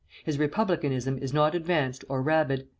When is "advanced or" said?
1.53-2.23